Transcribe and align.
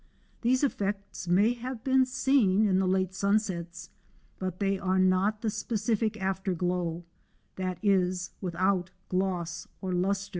These 0.41 0.63
effects 0.63 1.27
may 1.27 1.53
have 1.53 1.83
been 1.83 2.07
seen 2.07 2.65
in 2.67 2.79
the 2.79 2.87
late 2.87 3.13
sunsets, 3.13 3.91
but 4.39 4.59
they 4.59 4.79
are 4.79 4.97
not 4.97 5.41
the 5.43 5.51
specific 5.51 6.19
after 6.19 6.55
glow; 6.55 7.03
that 7.57 7.77
is, 7.83 8.31
without 8.41 8.89
gloss 9.09 9.67
or 9.79 9.91
lustre. 9.93 10.29